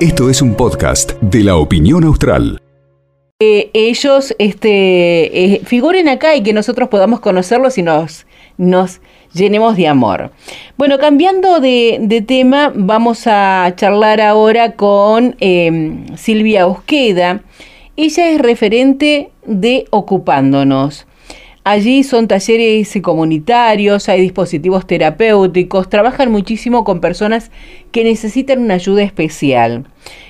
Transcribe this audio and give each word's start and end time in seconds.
Esto 0.00 0.30
es 0.30 0.42
un 0.42 0.54
podcast 0.54 1.12
de 1.20 1.42
la 1.42 1.56
opinión 1.56 2.04
austral. 2.04 2.60
Eh, 3.40 3.70
ellos 3.74 4.34
este, 4.38 5.44
eh, 5.44 5.60
figuren 5.64 6.08
acá 6.08 6.34
y 6.36 6.42
que 6.42 6.52
nosotros 6.52 6.88
podamos 6.88 7.20
conocerlos 7.20 7.76
y 7.76 7.82
nos, 7.82 8.26
nos 8.56 9.00
llenemos 9.34 9.76
de 9.76 9.88
amor. 9.88 10.30
Bueno, 10.76 10.98
cambiando 10.98 11.60
de, 11.60 12.24
tema, 12.26 12.72
vamos 12.74 13.26
a 13.26 13.72
charlar 13.76 14.20
ahora 14.20 14.72
con 14.72 15.36
em, 15.40 16.16
Silvia 16.16 16.66
Osqueda. 16.66 17.42
Ella 17.96 18.30
es 18.30 18.40
referente 18.40 19.30
de 19.44 19.86
Ocupándonos. 19.90 21.06
Allí 21.68 22.04
son 22.04 22.28
talleres 22.28 22.96
comunitarios, 23.02 24.08
hay 24.08 24.20
dispositivos 24.20 24.86
terapéuticos, 24.86 25.88
trabajan 25.88 26.30
muchísimo 26.30 26.84
con 26.84 27.00
personas 27.00 27.50
que 27.90 28.04
necesitan 28.04 28.60
una 28.60 28.74
ayuda 28.74 29.02
especial. 29.02 29.84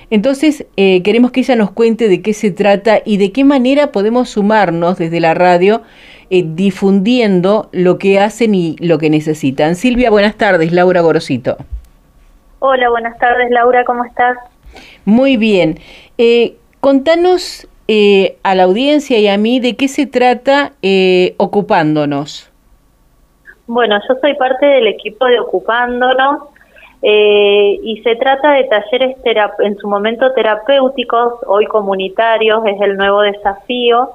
Entonces, 0.09 0.65
eh, 0.77 1.03
queremos 1.03 1.31
que 1.31 1.41
ella 1.41 1.55
nos 1.55 1.69
cuente 1.69 2.07
de 2.07 2.23
qué 2.23 2.33
se 2.33 2.49
trata 2.49 3.01
y 3.05 3.17
de 3.17 3.31
qué 3.31 3.43
manera 3.43 3.91
podemos 3.91 4.31
sumarnos 4.31 4.97
desde 4.97 5.19
la 5.19 5.35
radio 5.35 5.83
eh, 6.31 6.43
difundiendo 6.43 7.69
lo 7.71 7.99
que 7.99 8.19
hacen 8.19 8.55
y 8.55 8.75
lo 8.79 8.97
que 8.97 9.11
necesitan. 9.11 9.75
Silvia, 9.75 10.09
buenas 10.09 10.37
tardes. 10.37 10.71
Laura 10.71 11.01
Gorosito. 11.01 11.57
Hola, 12.57 12.89
buenas 12.89 13.15
tardes, 13.19 13.51
Laura, 13.51 13.85
¿cómo 13.85 14.05
estás? 14.05 14.39
Muy 15.05 15.37
bien. 15.37 15.77
Eh, 16.17 16.55
contanos 16.79 17.67
eh, 17.89 18.37
a 18.43 18.53
la 18.53 18.63
audiencia 18.63 19.17
y 19.17 19.29
a 19.29 19.37
mí 19.37 19.61
de 19.61 19.77
qué 19.77 19.87
se 19.87 20.07
trata 20.07 20.73
eh, 20.81 21.35
Ocupándonos. 21.37 22.51
Bueno, 23.65 23.97
yo 24.07 24.15
soy 24.19 24.33
parte 24.35 24.65
del 24.65 24.87
equipo 24.87 25.25
de 25.25 25.39
Ocupándonos 25.39 26.49
eh, 27.01 27.79
y 27.81 28.01
se 28.03 28.17
trata 28.17 28.53
de 28.53 28.65
talleres 28.65 29.17
en 29.59 29.77
su 29.77 29.87
momento 29.87 30.33
terapéuticos, 30.33 31.35
hoy 31.45 31.65
comunitarios, 31.67 32.65
es 32.65 32.81
el 32.81 32.97
nuevo 32.97 33.21
desafío, 33.21 34.09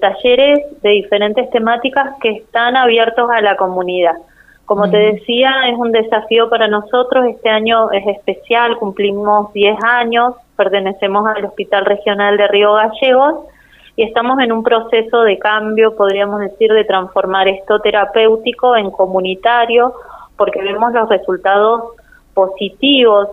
talleres 0.00 0.58
de 0.82 0.90
diferentes 0.90 1.48
temáticas 1.50 2.14
que 2.20 2.30
están 2.30 2.76
abiertos 2.76 3.30
a 3.30 3.40
la 3.40 3.56
comunidad. 3.56 4.16
Como 4.64 4.90
te 4.90 4.98
decía, 4.98 5.68
es 5.68 5.78
un 5.78 5.92
desafío 5.92 6.50
para 6.50 6.66
nosotros, 6.66 7.24
este 7.26 7.48
año 7.48 7.92
es 7.92 8.04
especial, 8.08 8.76
cumplimos 8.78 9.52
10 9.52 9.76
años 9.84 10.34
pertenecemos 10.58 11.24
al 11.28 11.44
Hospital 11.44 11.86
Regional 11.86 12.36
de 12.36 12.48
Río 12.48 12.74
Gallegos 12.74 13.46
y 13.94 14.02
estamos 14.02 14.40
en 14.40 14.50
un 14.50 14.64
proceso 14.64 15.22
de 15.22 15.38
cambio, 15.38 15.96
podríamos 15.96 16.40
decir, 16.40 16.72
de 16.72 16.84
transformar 16.84 17.46
esto 17.46 17.78
terapéutico 17.78 18.76
en 18.76 18.90
comunitario, 18.90 19.94
porque 20.36 20.60
vemos 20.60 20.92
los 20.92 21.08
resultados 21.08 21.82
positivos 22.34 23.28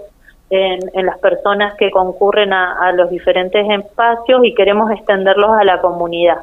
en, 0.52 1.06
las 1.06 1.18
personas 1.18 1.73
que 1.78 1.90
concurren 1.90 2.53
a, 2.53 2.92
los 2.94 3.09
diferentes 3.09 3.66
espacios 3.70 4.42
y 4.44 4.53
queremos 4.53 4.92
extenderlos 4.92 5.52
a 5.52 5.64
la 5.64 5.81
comunidad. 5.81 6.38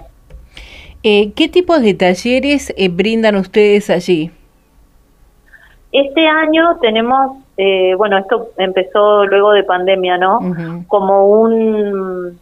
Eh, 1.05 1.33
¿Qué 1.35 1.49
tipos 1.49 1.81
de 1.81 1.95
talleres 1.95 2.75
eh, 2.77 2.89
brindan 2.89 3.37
ustedes 3.37 3.89
allí? 3.91 4.31
Este 5.93 6.27
año 6.27 6.79
tenemos 6.81 7.42
eh, 7.57 7.95
bueno, 7.97 8.19
esto 8.19 8.51
empezó 8.57 9.27
luego 9.27 9.53
de 9.53 9.65
pandemia, 9.65 10.17
¿no? 10.17 10.41
Como 10.89 11.29
un, 11.29 12.39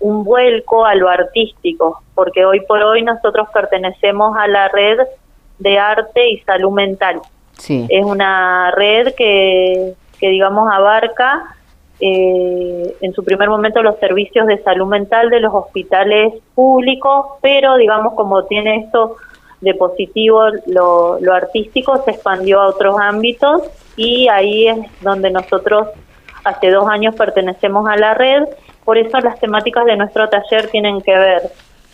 un 0.00 0.24
vuelco 0.24 0.84
a 0.84 0.94
lo 0.94 1.08
artístico, 1.08 2.02
porque 2.14 2.44
hoy 2.44 2.60
por 2.60 2.82
hoy 2.82 3.02
nosotros 3.02 3.48
pertenecemos 3.52 4.36
a 4.36 4.46
la 4.46 4.68
red 4.68 4.98
de 5.58 5.78
arte 5.78 6.30
y 6.30 6.38
salud 6.40 6.70
mental. 6.70 7.20
Es 7.68 8.04
una 8.04 8.70
red 8.70 9.14
que, 9.16 9.94
que 10.20 10.28
digamos, 10.28 10.72
abarca 10.72 11.56
eh, 11.98 12.96
en 13.00 13.12
su 13.12 13.24
primer 13.24 13.48
momento 13.48 13.82
los 13.82 13.98
servicios 13.98 14.46
de 14.46 14.62
salud 14.62 14.86
mental 14.86 15.28
de 15.30 15.40
los 15.40 15.52
hospitales 15.52 16.34
públicos, 16.54 17.26
pero 17.42 17.76
digamos 17.76 18.14
como 18.14 18.44
tiene 18.44 18.76
esto 18.76 19.16
de 19.60 19.74
positivo 19.74 20.44
lo, 20.66 21.18
lo 21.20 21.34
artístico, 21.34 22.00
se 22.04 22.12
expandió 22.12 22.60
a 22.60 22.68
otros 22.68 22.96
ámbitos 23.00 23.62
y 23.98 24.28
ahí 24.28 24.68
es 24.68 24.78
donde 25.02 25.30
nosotros 25.30 25.88
hace 26.44 26.70
dos 26.70 26.88
años 26.88 27.14
pertenecemos 27.16 27.86
a 27.88 27.96
la 27.96 28.14
red, 28.14 28.44
por 28.84 28.96
eso 28.96 29.18
las 29.18 29.38
temáticas 29.40 29.84
de 29.84 29.96
nuestro 29.96 30.28
taller 30.28 30.68
tienen 30.68 31.02
que 31.02 31.18
ver 31.18 31.42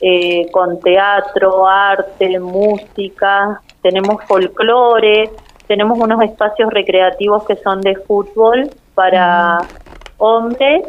eh, 0.00 0.47
con 0.53 0.78
teatro, 0.81 1.66
arte, 1.66 2.38
música, 2.38 3.60
tenemos 3.82 4.22
folclore, 4.25 5.31
tenemos 5.66 5.98
unos 5.98 6.22
espacios 6.22 6.70
recreativos 6.70 7.44
que 7.47 7.56
son 7.56 7.81
de 7.81 7.97
fútbol 7.97 8.70
para 8.94 9.59
hombres 10.19 10.84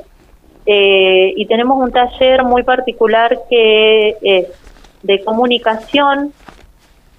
eh, 0.66 1.34
y 1.36 1.46
tenemos 1.46 1.78
un 1.82 1.92
taller 1.94 2.44
muy 2.44 2.64
particular 2.64 3.40
que 3.50 4.18
es 4.22 4.48
de 5.02 5.24
comunicación, 5.24 6.34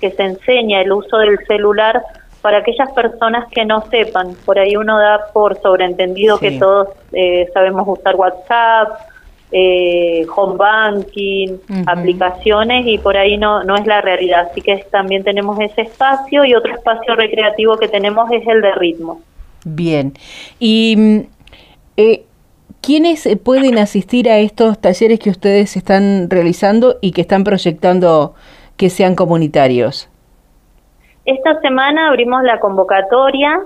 que 0.01 0.11
se 0.11 0.23
enseña 0.23 0.83
el 0.83 0.93
uso 0.93 1.17
del 1.17 1.39
celular 1.47 2.03
para 2.47 2.59
aquellas 2.59 2.93
personas 2.93 3.49
que 3.51 3.65
no 3.65 3.83
sepan. 3.91 4.37
Por 4.45 4.57
ahí 4.57 4.77
uno 4.77 5.01
da 5.01 5.19
por 5.33 5.61
sobreentendido 5.61 6.39
que 6.39 6.53
todos 6.53 6.91
eh, 7.13 7.49
sabemos 7.53 7.83
usar 7.89 8.15
WhatsApp, 8.15 9.01
eh, 9.51 10.25
home 10.33 10.57
banking, 10.57 11.57
aplicaciones 11.89 12.87
y 12.87 12.99
por 12.99 13.17
ahí 13.17 13.37
no, 13.37 13.65
no 13.65 13.75
es 13.75 13.85
la 13.85 14.01
realidad. 14.01 14.47
Así 14.49 14.61
que 14.61 14.77
también 14.93 15.25
tenemos 15.25 15.59
ese 15.59 15.81
espacio 15.81 16.45
y 16.45 16.55
otro 16.55 16.73
espacio 16.73 17.17
recreativo 17.17 17.79
que 17.79 17.89
tenemos 17.89 18.31
es 18.31 18.47
el 18.47 18.63
de 18.63 18.75
ritmo. 18.77 19.23
Bien. 19.65 20.13
¿Y 20.61 20.95
mm, 20.97 21.21
eh, 21.97 22.27
quiénes 22.81 23.29
pueden 23.43 23.77
asistir 23.79 24.31
a 24.31 24.39
estos 24.39 24.81
talleres 24.81 25.19
que 25.19 25.31
ustedes 25.31 25.77
están 25.77 26.31
realizando 26.31 26.99
y 27.01 27.11
que 27.11 27.23
están 27.23 27.43
proyectando 27.43 28.35
que 28.77 28.89
sean 28.89 29.17
comunitarios? 29.17 30.09
Esta 31.27 31.61
semana 31.61 32.07
abrimos 32.07 32.45
la 32.45 32.61
convocatoria 32.61 33.61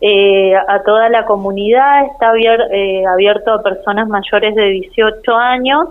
eh, 0.00 0.54
a 0.54 0.82
toda 0.84 1.08
la 1.08 1.26
comunidad, 1.26 2.06
está 2.06 2.32
eh, 2.36 3.04
abierto 3.04 3.52
a 3.52 3.62
personas 3.64 4.08
mayores 4.08 4.54
de 4.54 4.66
18 4.66 5.36
años 5.36 5.88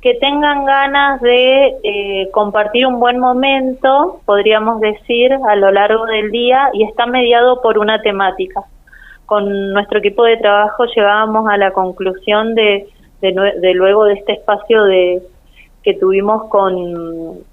que 0.00 0.14
tengan 0.14 0.64
ganas 0.64 1.20
de 1.20 1.76
eh, 1.84 2.30
compartir 2.32 2.86
un 2.86 2.98
buen 2.98 3.18
momento, 3.18 4.20
podríamos 4.24 4.80
decir, 4.80 5.32
a 5.48 5.54
lo 5.56 5.70
largo 5.70 6.06
del 6.06 6.30
día 6.30 6.70
y 6.72 6.84
está 6.84 7.04
mediado 7.04 7.60
por 7.60 7.78
una 7.78 8.00
temática. 8.00 8.62
Con 9.26 9.72
nuestro 9.72 9.98
equipo 9.98 10.24
de 10.24 10.38
trabajo 10.38 10.86
llegábamos 10.86 11.46
a 11.48 11.58
la 11.58 11.72
conclusión 11.72 12.54
de, 12.54 12.88
de 13.20 13.74
luego 13.74 14.04
de 14.04 14.14
este 14.14 14.32
espacio 14.32 14.82
de 14.84 15.22
que 15.82 15.92
tuvimos 15.94 16.48
con 16.48 17.44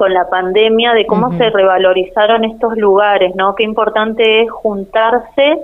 con 0.00 0.14
la 0.14 0.30
pandemia 0.30 0.94
de 0.94 1.04
cómo 1.04 1.36
se 1.36 1.50
revalorizaron 1.50 2.46
estos 2.46 2.74
lugares, 2.78 3.34
¿no? 3.36 3.54
Qué 3.54 3.64
importante 3.64 4.40
es 4.40 4.50
juntarse, 4.50 5.58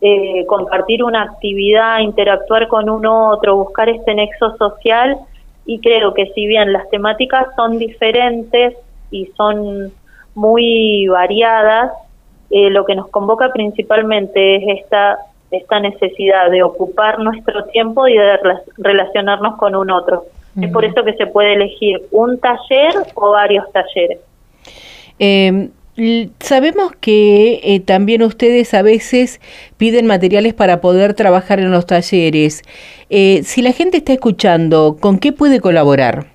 eh, 0.00 0.44
compartir 0.48 1.04
una 1.04 1.22
actividad, 1.22 2.00
interactuar 2.00 2.66
con 2.66 2.90
uno 2.90 3.28
otro, 3.28 3.54
buscar 3.54 3.88
este 3.88 4.16
nexo 4.16 4.56
social 4.56 5.16
y 5.64 5.78
creo 5.78 6.12
que 6.12 6.26
si 6.34 6.48
bien 6.48 6.72
las 6.72 6.90
temáticas 6.90 7.54
son 7.54 7.78
diferentes 7.78 8.74
y 9.12 9.26
son 9.36 9.92
muy 10.34 11.06
variadas, 11.06 11.92
eh, 12.50 12.68
lo 12.68 12.84
que 12.84 12.96
nos 12.96 13.10
convoca 13.10 13.52
principalmente 13.52 14.56
es 14.56 14.80
esta 14.80 15.18
esta 15.52 15.78
necesidad 15.78 16.50
de 16.50 16.64
ocupar 16.64 17.20
nuestro 17.20 17.66
tiempo 17.66 18.08
y 18.08 18.14
de 18.18 18.40
relacionarnos 18.78 19.56
con 19.56 19.76
un 19.76 19.92
otro. 19.92 20.24
Es 20.60 20.70
por 20.70 20.84
eso 20.84 21.02
que 21.02 21.14
se 21.14 21.26
puede 21.26 21.54
elegir 21.54 22.02
un 22.10 22.38
taller 22.38 22.94
o 23.14 23.30
varios 23.30 23.64
talleres. 23.72 24.18
Em, 25.18 25.70
sabemos 26.40 26.92
que 27.00 27.60
eh, 27.62 27.80
también 27.80 28.22
ustedes 28.22 28.74
a 28.74 28.82
veces 28.82 29.40
piden 29.76 30.06
materiales 30.06 30.52
para 30.52 30.80
poder 30.80 31.14
trabajar 31.14 31.58
en 31.58 31.70
los 31.70 31.86
talleres. 31.86 32.62
Eh, 33.08 33.42
si 33.44 33.62
la 33.62 33.72
gente 33.72 33.98
está 33.98 34.12
escuchando, 34.12 34.96
¿con 35.00 35.18
qué 35.18 35.32
puede 35.32 35.60
colaborar? 35.60 36.26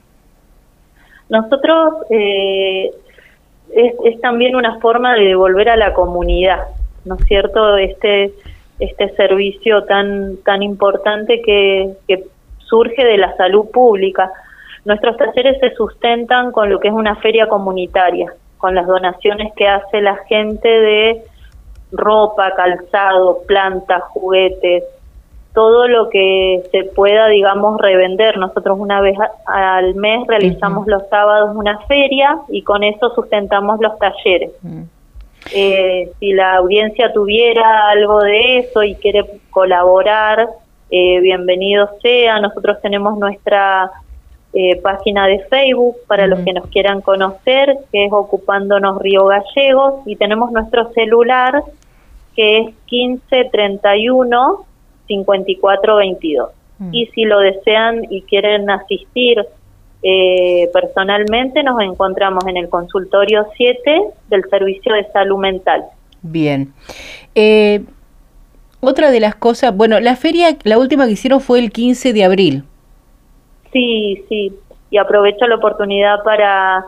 Nosotros 1.29 1.93
eh, 2.09 2.89
es, 3.75 3.93
es, 4.05 4.21
también 4.21 4.55
una 4.55 4.79
forma 4.79 5.15
de 5.15 5.25
devolver 5.25 5.69
a 5.69 5.75
la 5.75 5.93
comunidad, 5.93 6.63
¿no 7.05 7.15
es 7.15 7.25
cierto? 7.25 7.77
Este 7.77 8.31
este 8.79 9.09
servicio 9.15 9.85
tan 9.85 10.37
tan 10.45 10.61
importante 10.61 11.41
que, 11.41 11.93
que 12.07 12.25
surge 12.69 13.03
de 13.03 13.17
la 13.17 13.35
salud 13.35 13.69
pública. 13.71 14.31
Nuestros 14.85 15.17
talleres 15.17 15.59
se 15.59 15.73
sustentan 15.75 16.51
con 16.51 16.69
lo 16.69 16.79
que 16.79 16.87
es 16.87 16.93
una 16.93 17.15
feria 17.15 17.47
comunitaria, 17.47 18.31
con 18.57 18.75
las 18.75 18.87
donaciones 18.87 19.53
que 19.55 19.67
hace 19.67 20.01
la 20.01 20.15
gente 20.27 20.67
de 20.67 21.23
ropa, 21.91 22.53
calzado, 22.55 23.39
plantas, 23.47 24.03
juguetes, 24.09 24.83
todo 25.53 25.87
lo 25.87 26.09
que 26.09 26.61
se 26.71 26.83
pueda, 26.83 27.27
digamos, 27.27 27.81
revender. 27.81 28.37
Nosotros 28.37 28.77
una 28.79 29.01
vez 29.01 29.17
al 29.45 29.95
mes 29.95 30.27
realizamos 30.27 30.85
los 30.87 31.07
sábados 31.09 31.55
una 31.55 31.79
feria 31.87 32.39
y 32.49 32.61
con 32.61 32.83
eso 32.83 33.09
sustentamos 33.15 33.79
los 33.81 33.97
talleres. 33.97 34.51
Eh, 35.53 36.11
si 36.19 36.33
la 36.33 36.57
audiencia 36.57 37.11
tuviera 37.11 37.89
algo 37.89 38.19
de 38.19 38.59
eso 38.59 38.83
y 38.83 38.95
quiere 38.95 39.25
colaborar, 39.49 40.47
eh, 40.89 41.19
bienvenido 41.19 41.89
sea. 42.01 42.39
Nosotros 42.39 42.77
tenemos 42.81 43.17
nuestra 43.17 43.91
eh, 44.53 44.75
página 44.81 45.27
de 45.27 45.39
Facebook 45.49 45.97
para 46.07 46.27
los 46.27 46.39
que 46.39 46.53
nos 46.53 46.67
quieran 46.67 47.01
conocer, 47.01 47.77
que 47.91 48.05
es 48.05 48.11
Ocupándonos 48.11 49.01
Río 49.01 49.25
Gallegos, 49.25 50.01
y 50.05 50.15
tenemos 50.15 50.51
nuestro 50.51 50.91
celular 50.93 51.63
que 52.35 52.59
es 52.59 52.65
1531 52.89 54.65
5422. 55.07 56.49
Y 56.91 57.07
si 57.07 57.23
lo 57.23 57.39
desean 57.39 58.05
y 58.11 58.21
quieren 58.21 58.69
asistir 58.69 59.43
eh, 60.03 60.69
personalmente, 60.71 61.63
nos 61.63 61.81
encontramos 61.81 62.45
en 62.45 62.57
el 62.57 62.69
consultorio 62.69 63.47
7 63.57 64.01
del 64.29 64.43
Servicio 64.49 64.93
de 64.93 65.05
Salud 65.11 65.39
Mental. 65.39 65.85
Bien. 66.21 66.71
Eh, 67.33 67.83
otra 68.79 69.11
de 69.11 69.19
las 69.19 69.35
cosas, 69.35 69.75
bueno, 69.75 69.99
la 69.99 70.15
feria, 70.15 70.57
la 70.63 70.77
última 70.77 71.05
que 71.05 71.13
hicieron 71.13 71.41
fue 71.41 71.59
el 71.59 71.71
15 71.71 72.13
de 72.13 72.23
abril. 72.23 72.63
Sí, 73.71 74.23
sí, 74.29 74.53
y 74.89 74.97
aprovecho 74.97 75.47
la 75.47 75.55
oportunidad 75.55 76.23
para, 76.23 76.85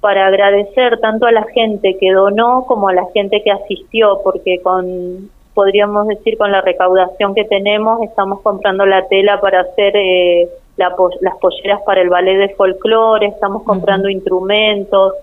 para 0.00 0.26
agradecer 0.26 0.98
tanto 1.00 1.26
a 1.26 1.32
la 1.32 1.44
gente 1.54 1.96
que 1.98 2.12
donó 2.12 2.64
como 2.66 2.88
a 2.88 2.94
la 2.94 3.06
gente 3.12 3.42
que 3.42 3.50
asistió, 3.50 4.20
porque 4.22 4.60
con, 4.62 5.30
podríamos 5.54 6.06
decir, 6.08 6.38
con 6.38 6.52
la 6.52 6.60
recaudación 6.60 7.34
que 7.34 7.44
tenemos, 7.44 8.02
estamos 8.02 8.40
comprando 8.40 8.86
la 8.86 9.06
tela 9.08 9.40
para 9.40 9.60
hacer 9.60 9.94
eh, 9.96 10.48
las 10.76 10.94
polleras 11.40 11.82
para 11.84 12.00
el 12.00 12.08
ballet 12.08 12.38
de 12.38 12.54
folclore, 12.54 13.26
estamos 13.26 13.62
comprando 13.64 14.08
instrumentos, 14.08 15.14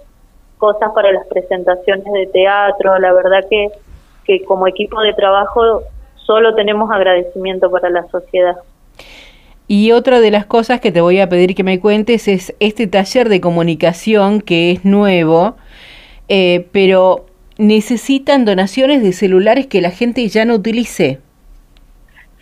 cosas 0.57 0.91
para 0.93 1.11
las 1.11 1.25
presentaciones 1.27 2.11
de 2.13 2.27
teatro, 2.27 2.99
la 2.99 3.13
verdad 3.13 3.45
que, 3.49 3.71
que 4.27 4.43
como 4.43 4.67
equipo 4.67 5.01
de 5.01 5.13
trabajo 5.13 5.81
solo 6.15 6.53
tenemos 6.53 6.91
agradecimiento 6.91 7.71
para 7.71 7.89
la 7.89 8.05
sociedad. 8.09 8.57
Y 9.67 9.91
otra 9.91 10.19
de 10.19 10.31
las 10.31 10.45
cosas 10.45 10.79
que 10.79 10.91
te 10.91 11.01
voy 11.01 11.19
a 11.19 11.27
pedir 11.27 11.55
que 11.55 11.63
me 11.63 11.79
cuentes 11.79 12.27
es 12.27 12.55
este 12.59 12.87
taller 12.87 13.27
de 13.29 13.41
comunicación 13.41 14.41
que 14.41 14.71
es 14.71 14.85
nuevo, 14.85 15.55
eh, 16.29 16.67
pero 16.71 17.25
necesitan 17.57 18.45
donaciones 18.45 19.01
de 19.01 19.13
celulares 19.13 19.67
que 19.67 19.81
la 19.81 19.89
gente 19.89 20.27
ya 20.27 20.45
no 20.45 20.55
utilice. 20.55 21.19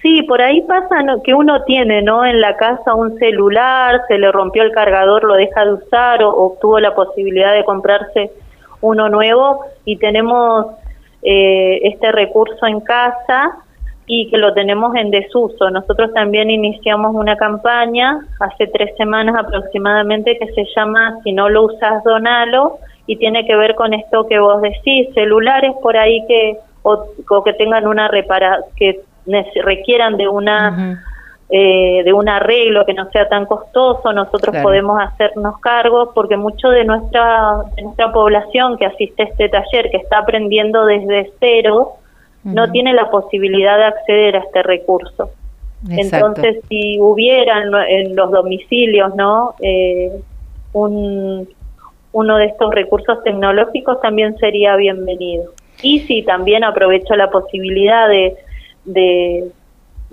Sí, 0.01 0.21
por 0.23 0.39
ahí 0.39 0.61
pasa 0.67 0.97
que 1.23 1.33
uno 1.33 1.63
tiene, 1.63 2.03
¿no? 2.03 2.25
En 2.25 2.39
la 2.39 2.57
casa 2.57 2.93
un 2.93 3.17
celular, 3.17 4.01
se 4.07 4.19
le 4.19 4.31
rompió 4.31 4.61
el 4.61 4.71
cargador, 4.71 5.23
lo 5.23 5.33
deja 5.33 5.65
de 5.65 5.73
usar 5.73 6.21
o 6.21 6.29
obtuvo 6.29 6.79
la 6.79 6.93
posibilidad 6.93 7.53
de 7.55 7.63
comprarse 7.63 8.29
uno 8.81 9.09
nuevo 9.09 9.61
y 9.83 9.97
tenemos 9.97 10.67
eh, 11.27 11.79
este 11.83 12.11
recurso 12.11 12.67
en 12.67 12.81
casa 12.81 13.57
y 14.05 14.29
que 14.29 14.37
lo 14.37 14.53
tenemos 14.53 14.95
en 14.95 15.09
desuso. 15.09 15.71
Nosotros 15.71 16.13
también 16.13 16.51
iniciamos 16.51 17.15
una 17.15 17.35
campaña 17.35 18.19
hace 18.39 18.67
tres 18.67 18.95
semanas 18.97 19.35
aproximadamente 19.35 20.37
que 20.37 20.53
se 20.53 20.65
llama 20.75 21.17
Si 21.23 21.33
no 21.33 21.49
lo 21.49 21.63
usas, 21.63 22.03
donalo 22.03 22.77
y 23.07 23.17
tiene 23.17 23.45
que 23.47 23.55
ver 23.55 23.73
con 23.73 23.93
esto 23.95 24.27
que 24.27 24.37
vos 24.37 24.61
decís, 24.61 25.11
celulares 25.15 25.73
por 25.81 25.97
ahí 25.97 26.23
que 26.27 26.57
o, 26.83 27.43
que 27.43 27.53
tengan 27.53 27.87
una 27.87 28.07
repara 28.07 28.59
que 28.75 29.01
requieran 29.63 30.17
de 30.17 30.27
una 30.27 31.03
eh, 31.49 32.01
de 32.03 32.11
un 32.11 32.27
arreglo 32.27 32.85
que 32.85 32.93
no 32.93 33.09
sea 33.11 33.29
tan 33.29 33.45
costoso, 33.45 34.11
nosotros 34.13 34.55
podemos 34.63 34.99
hacernos 34.99 35.59
cargo 35.59 36.11
porque 36.13 36.37
mucho 36.37 36.69
de 36.69 36.85
nuestra 36.85 37.57
de 37.75 37.83
nuestra 37.83 38.11
población 38.11 38.77
que 38.77 38.85
asiste 38.87 39.23
a 39.23 39.25
este 39.27 39.49
taller 39.49 39.91
que 39.91 39.97
está 39.97 40.19
aprendiendo 40.19 40.85
desde 40.85 41.31
cero 41.39 41.97
no 42.43 42.71
tiene 42.71 42.93
la 42.93 43.09
posibilidad 43.09 43.77
de 43.77 43.85
acceder 43.85 44.35
a 44.35 44.39
este 44.39 44.61
recurso. 44.63 45.29
Entonces, 45.89 46.63
si 46.69 46.99
hubiera 46.99 47.61
en, 47.89 48.15
los 48.15 48.31
domicilios, 48.31 49.15
¿no? 49.15 49.55
Eh, 49.61 50.11
un, 50.73 51.47
uno 52.11 52.37
de 52.37 52.45
estos 52.45 52.73
recursos 52.73 53.23
tecnológicos 53.23 53.99
también 54.01 54.37
sería 54.37 54.75
bienvenido. 54.75 55.51
Y 55.81 55.99
si 56.01 56.23
también 56.23 56.63
aprovecho 56.63 57.15
la 57.15 57.29
posibilidad 57.29 58.07
de, 58.07 58.35
de, 58.85 59.51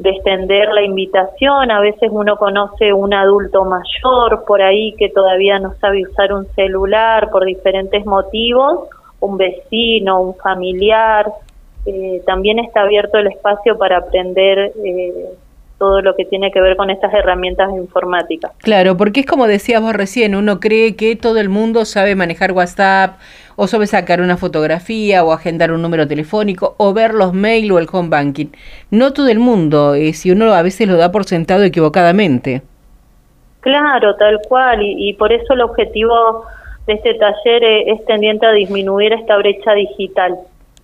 de, 0.02 0.10
extender 0.10 0.68
la 0.72 0.82
invitación, 0.82 1.70
a 1.70 1.80
veces 1.80 2.10
uno 2.10 2.36
conoce 2.36 2.92
un 2.92 3.14
adulto 3.14 3.64
mayor 3.64 4.44
por 4.46 4.62
ahí 4.62 4.94
que 4.98 5.08
todavía 5.08 5.58
no 5.58 5.74
sabe 5.80 6.02
usar 6.02 6.32
un 6.32 6.46
celular 6.54 7.30
por 7.30 7.44
diferentes 7.44 8.04
motivos, 8.06 8.88
un 9.20 9.36
vecino, 9.36 10.20
un 10.20 10.34
familiar, 10.34 11.26
eh, 11.86 12.22
también 12.26 12.58
está 12.58 12.82
abierto 12.82 13.18
el 13.18 13.28
espacio 13.28 13.76
para 13.76 13.98
aprender 13.98 14.72
eh, 14.84 15.34
todo 15.78 16.00
lo 16.00 16.14
que 16.14 16.24
tiene 16.24 16.52
que 16.52 16.60
ver 16.60 16.76
con 16.76 16.90
estas 16.90 17.12
herramientas 17.12 17.68
informáticas. 17.74 18.52
Claro, 18.58 18.96
porque 18.96 19.20
es 19.20 19.26
como 19.26 19.48
decías 19.48 19.82
vos 19.82 19.92
recién, 19.94 20.36
uno 20.36 20.60
cree 20.60 20.94
que 20.94 21.16
todo 21.16 21.40
el 21.40 21.48
mundo 21.48 21.84
sabe 21.84 22.14
manejar 22.14 22.52
WhatsApp 22.52 23.16
o 23.56 23.66
sabe 23.66 23.86
sacar 23.86 24.20
una 24.20 24.36
fotografía 24.36 25.24
o 25.24 25.32
agendar 25.32 25.72
un 25.72 25.82
número 25.82 26.06
telefónico 26.06 26.74
o 26.78 26.92
ver 26.92 27.14
los 27.14 27.32
mail 27.32 27.72
o 27.72 27.78
el 27.78 27.88
home 27.90 28.08
banking. 28.08 28.48
No 28.90 29.12
todo 29.12 29.28
el 29.28 29.38
mundo, 29.38 29.94
eh, 29.94 30.12
si 30.12 30.30
uno 30.30 30.52
a 30.52 30.62
veces 30.62 30.88
lo 30.88 30.96
da 30.96 31.12
por 31.12 31.24
sentado 31.24 31.62
equivocadamente. 31.62 32.62
Claro, 33.60 34.16
tal 34.16 34.40
cual, 34.48 34.82
y, 34.82 35.10
y 35.10 35.12
por 35.14 35.32
eso 35.32 35.54
el 35.54 35.60
objetivo 35.60 36.44
de 36.86 36.94
este 36.94 37.14
taller 37.14 37.62
es 37.86 38.04
tendiente 38.06 38.44
a 38.46 38.52
disminuir 38.52 39.12
esta 39.12 39.36
brecha 39.36 39.72
digital. 39.72 40.36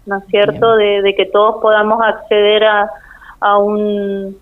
¿no 0.09 0.17
es 0.17 0.25
cierto? 0.26 0.75
De, 0.76 1.14
que 1.17 1.26
todos 1.26 1.61
podamos 1.61 2.00
acceder 2.03 2.64
a, 2.64 2.91
a, 3.41 3.59
un, 3.59 4.37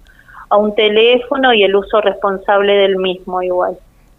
a 0.48 0.56
un 0.56 0.74
teléfono 0.74 1.52
y 1.52 1.64
el 1.64 1.74
uso 1.74 2.00
responsable 2.00 2.74
del 2.74 2.96
mismo 2.96 3.42
igual. 3.42 3.76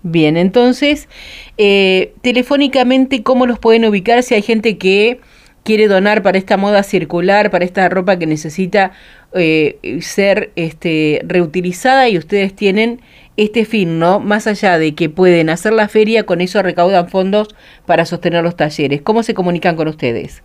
Bien, 0.10 0.38
entonces, 0.38 1.10
eh, 1.58 2.14
telefónicamente, 2.22 3.24
¿cómo 3.24 3.46
los 3.46 3.60
pueden 3.60 3.84
ubicar 3.84 4.24
si 4.24 4.36
hay 4.36 4.42
gente 4.42 4.78
que 4.78 5.20
quiere 5.64 5.90
donar 5.90 6.24
para 6.24 6.38
esta 6.38 6.56
moda 6.56 6.82
circular, 6.84 7.52
para 7.52 7.66
esta 7.66 7.90
ropa 7.90 8.18
que 8.18 8.26
necesita 8.26 8.94
eh, 9.34 10.00
ser 10.00 10.52
este, 10.56 11.22
reutilizada 11.26 12.08
y 12.08 12.18
ustedes 12.18 12.56
tienen 12.56 13.02
este 13.36 13.66
fin, 13.66 14.00
¿no? 14.00 14.22
Más 14.22 14.48
allá 14.48 14.80
de 14.80 14.96
que 14.96 15.10
pueden 15.10 15.50
hacer 15.50 15.74
la 15.74 15.90
feria, 15.90 16.26
con 16.26 16.40
eso 16.40 16.64
recaudan 16.64 17.10
fondos 17.10 17.54
para 17.86 18.06
sostener 18.06 18.44
los 18.44 18.56
talleres. 18.56 19.02
¿Cómo 19.02 19.24
se 19.24 19.34
comunican 19.34 19.76
con 19.76 19.90
ustedes? 19.90 20.42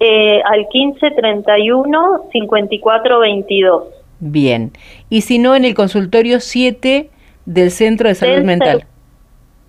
Eh, 0.00 0.40
al 0.44 0.66
15 0.68 1.12
31 1.12 2.28
54 2.32 3.20
22. 3.20 3.84
Bien. 4.18 4.72
Y 5.10 5.20
si 5.20 5.38
no, 5.38 5.54
en 5.54 5.64
el 5.64 5.74
consultorio 5.74 6.40
7 6.40 7.08
del 7.48 7.70
Centro 7.70 8.08
de 8.08 8.14
Salud 8.14 8.44
Mental. 8.44 8.84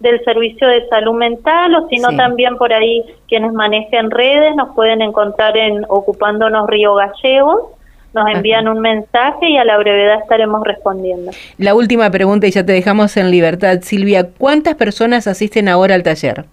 del 0.02 0.24
Servicio 0.24 0.68
de 0.68 0.88
Salud 0.88 1.14
Mental, 1.14 1.74
o 1.76 1.88
si 1.88 1.98
no, 1.98 2.16
también 2.16 2.58
por 2.58 2.74
ahí 2.74 3.04
quienes 3.28 3.54
manejen 3.54 4.12
redes 4.12 4.56
nos 4.56 4.76
pueden 4.76 5.02
encontrar 5.02 5.58
en 5.58 5.86
Ocupándonos 5.88 6.68
Río 6.68 6.96
Gallegos. 6.96 7.72
Nos 8.14 8.28
envían 8.34 8.68
un 8.68 8.80
mensaje 8.80 9.50
y 9.50 9.58
a 9.58 9.64
la 9.64 9.78
brevedad 9.78 10.20
estaremos 10.22 10.64
respondiendo. 10.66 11.32
La 11.58 11.76
última 11.76 12.10
pregunta 12.10 12.48
y 12.48 12.52
ya 12.52 12.66
te 12.66 12.74
dejamos 12.74 13.16
en 13.18 13.30
libertad, 13.30 13.80
Silvia. 13.82 14.30
¿Cuántas 14.38 14.76
personas 14.76 15.28
asisten 15.28 15.70
ahora 15.70 15.96
al 15.96 16.04
taller? 16.04 16.46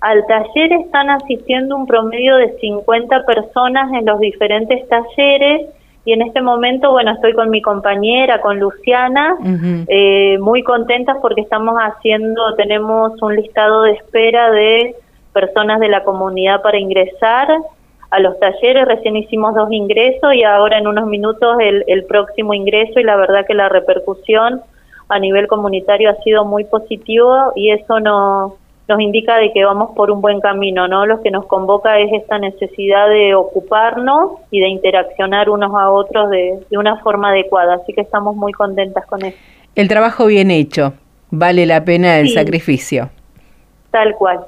Al 0.00 0.26
taller 0.26 0.72
están 0.72 1.10
asistiendo 1.10 1.76
un 1.76 1.86
promedio 1.86 2.36
de 2.36 2.58
50 2.58 3.24
personas 3.24 3.92
en 3.92 4.04
los 4.04 4.18
diferentes 4.20 4.86
talleres 4.88 5.68
y 6.06 6.12
en 6.12 6.22
este 6.22 6.40
momento, 6.40 6.92
bueno, 6.92 7.10
estoy 7.10 7.32
con 7.32 7.50
mi 7.50 7.60
compañera, 7.60 8.40
con 8.40 8.60
Luciana, 8.60 9.36
eh, 9.88 10.38
muy 10.38 10.62
contentas 10.62 11.16
porque 11.20 11.40
estamos 11.40 11.74
haciendo, 11.78 12.54
tenemos 12.54 13.20
un 13.20 13.34
listado 13.34 13.82
de 13.82 13.94
espera 13.94 14.52
de 14.52 14.94
personas 15.32 15.80
de 15.80 15.88
la 15.88 16.04
comunidad 16.04 16.62
para 16.62 16.78
ingresar 16.78 17.48
a 18.10 18.20
los 18.20 18.38
talleres, 18.38 18.86
recién 18.86 19.16
hicimos 19.16 19.56
dos 19.56 19.72
ingresos 19.72 20.32
y 20.32 20.44
ahora 20.44 20.78
en 20.78 20.86
unos 20.86 21.08
minutos 21.08 21.56
el, 21.58 21.82
el 21.88 22.04
próximo 22.04 22.54
ingreso 22.54 23.00
y 23.00 23.02
la 23.02 23.16
verdad 23.16 23.44
que 23.44 23.54
la 23.54 23.68
repercusión 23.68 24.60
a 25.08 25.18
nivel 25.18 25.48
comunitario 25.48 26.10
ha 26.10 26.22
sido 26.22 26.44
muy 26.44 26.62
positivo 26.66 27.50
y 27.56 27.72
eso 27.72 27.98
no 27.98 28.58
nos 28.88 29.00
indica 29.00 29.36
de 29.38 29.52
que 29.52 29.64
vamos 29.64 29.90
por 29.96 30.10
un 30.10 30.20
buen 30.20 30.40
camino, 30.40 30.86
¿no? 30.86 31.06
Lo 31.06 31.20
que 31.20 31.30
nos 31.30 31.46
convoca 31.46 31.98
es 31.98 32.12
esta 32.12 32.38
necesidad 32.38 33.08
de 33.08 33.34
ocuparnos 33.34 34.40
y 34.50 34.60
de 34.60 34.68
interaccionar 34.68 35.50
unos 35.50 35.74
a 35.74 35.90
otros 35.90 36.30
de, 36.30 36.58
una 36.70 36.96
forma 36.98 37.30
adecuada, 37.30 37.74
así 37.74 37.92
que 37.92 38.00
estamos 38.00 38.36
muy 38.36 38.52
contentas 38.52 39.04
con 39.06 39.24
eso. 39.24 39.36
El 39.74 39.88
trabajo 39.88 40.26
bien 40.26 40.50
hecho, 40.50 40.94
vale 41.30 41.66
la 41.66 41.84
pena 41.84 42.18
el 42.18 42.28
sacrificio. 42.30 43.10
Tal 43.90 44.14
cual, 44.14 44.40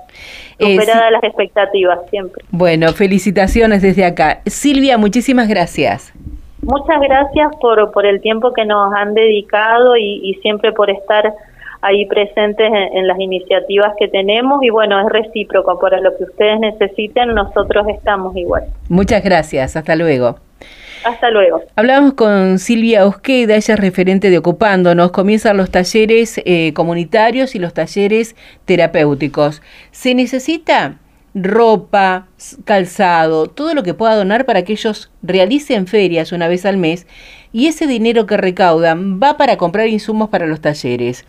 eh, 0.59 0.77
superadas 0.77 1.11
las 1.11 1.25
expectativas 1.25 1.99
siempre. 2.11 2.45
Bueno, 2.51 2.93
felicitaciones 2.93 3.83
desde 3.83 4.05
acá. 4.05 4.41
Silvia, 4.47 4.99
muchísimas 4.99 5.49
gracias. 5.49 6.13
Muchas 6.63 7.01
gracias 7.01 7.49
por, 7.61 7.91
por 7.93 8.05
el 8.05 8.21
tiempo 8.21 8.53
que 8.53 8.65
nos 8.65 8.93
han 8.95 9.15
dedicado 9.15 9.97
y, 9.97 10.21
y 10.23 10.35
siempre 10.43 10.73
por 10.73 10.91
estar 10.91 11.33
ahí 11.83 12.07
presentes 12.07 12.71
en, 12.93 13.07
las 13.07 13.19
iniciativas 13.19 13.93
que 13.99 14.09
tenemos 14.09 14.63
y 14.63 14.71
bueno, 14.71 15.01
es 15.01 15.07
recíproco, 15.13 15.79
para 15.79 16.01
lo 16.01 16.17
que 16.17 16.25
ustedes 16.25 16.61
necesiten, 16.61 17.35
nosotros 17.35 17.87
estamos 17.89 18.37
igual. 18.37 18.65
Muchas 18.89 19.23
gracias, 19.23 19.77
hasta 19.77 19.97
luego. 19.97 20.37
Hasta 21.05 21.31
luego. 21.31 21.63
Hablamos 21.77 22.15
con 22.15 22.59
Silvia 22.59 23.07
Osqueda, 23.07 23.55
ella 23.55 23.75
es 23.75 23.81
referente 23.81 24.31
de 24.31 24.39
Ocupándonos. 24.39 25.13
Comienzan 25.13 25.57
los 25.57 25.71
talleres 25.71 26.43
eh, 26.45 26.73
comunitarios 26.75 27.55
y 27.55 27.61
los 27.61 27.73
talleres 27.73 28.35
terapéuticos. 28.65 29.63
¿Se 29.93 30.15
necesita? 30.15 30.97
ropa, 31.35 32.27
calzado, 32.65 33.47
todo 33.47 33.75
lo 33.75 33.83
que 33.83 33.95
pueda 33.95 34.17
donar 34.17 34.45
para 34.45 34.63
que 34.63 34.73
ellos 34.73 35.11
realicen 35.23 35.87
ferias 35.87 36.33
una 36.33 36.49
vez 36.49 36.65
al 36.67 36.79
mes 36.79 37.07
y 37.53 37.67
ese 37.67 37.87
dinero 37.87 38.27
que 38.27 38.37
recaudan 38.37 39.21
va 39.23 39.37
para 39.37 39.57
comprar 39.57 39.89
insumos 39.89 40.31
para 40.31 40.47
los 40.47 40.61
talleres. 40.61 41.25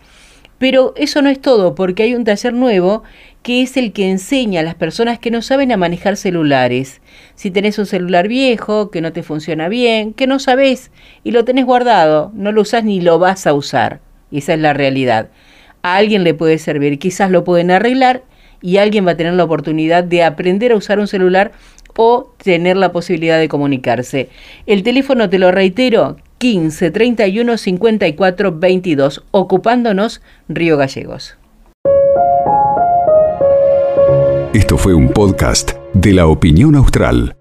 Pero 0.60 0.92
eso 0.94 1.22
no 1.22 1.30
es 1.30 1.40
todo, 1.40 1.74
porque 1.74 2.02
hay 2.02 2.14
un 2.14 2.24
taller 2.24 2.52
nuevo 2.52 3.02
que 3.42 3.62
es 3.62 3.78
el 3.78 3.94
que 3.94 4.10
enseña 4.10 4.60
a 4.60 4.62
las 4.62 4.74
personas 4.74 5.18
que 5.18 5.30
no 5.30 5.40
saben 5.40 5.72
a 5.72 5.78
manejar 5.78 6.18
celulares. 6.18 7.00
Si 7.34 7.50
tenés 7.50 7.78
un 7.78 7.86
celular 7.86 8.28
viejo, 8.28 8.90
que 8.90 9.00
no 9.00 9.14
te 9.14 9.22
funciona 9.22 9.70
bien, 9.70 10.12
que 10.12 10.26
no 10.26 10.38
sabes 10.38 10.90
y 11.24 11.30
lo 11.30 11.46
tenés 11.46 11.64
guardado, 11.64 12.30
no 12.34 12.52
lo 12.52 12.60
usas 12.60 12.84
ni 12.84 13.00
lo 13.00 13.18
vas 13.18 13.46
a 13.46 13.54
usar. 13.54 14.02
Y 14.30 14.40
esa 14.40 14.52
es 14.52 14.60
la 14.60 14.74
realidad. 14.74 15.30
A 15.80 15.96
alguien 15.96 16.24
le 16.24 16.34
puede 16.34 16.58
servir, 16.58 16.98
quizás 16.98 17.30
lo 17.30 17.42
pueden 17.42 17.70
arreglar 17.70 18.22
y 18.60 18.76
alguien 18.76 19.06
va 19.06 19.12
a 19.12 19.16
tener 19.16 19.32
la 19.32 19.44
oportunidad 19.44 20.04
de 20.04 20.24
aprender 20.24 20.72
a 20.72 20.76
usar 20.76 20.98
un 20.98 21.08
celular 21.08 21.52
o 21.96 22.34
tener 22.36 22.76
la 22.76 22.92
posibilidad 22.92 23.38
de 23.38 23.48
comunicarse. 23.48 24.28
El 24.66 24.82
teléfono, 24.82 25.30
te 25.30 25.38
lo 25.38 25.52
reitero, 25.52 26.18
15 26.40 26.90
31 26.90 27.58
54 27.58 28.58
22, 28.58 29.24
ocupándonos 29.30 30.22
Río 30.48 30.78
Gallegos. 30.78 31.36
Esto 34.54 34.78
fue 34.78 34.94
un 34.94 35.10
podcast 35.10 35.72
de 35.92 36.14
la 36.14 36.26
opinión 36.26 36.76
austral. 36.76 37.36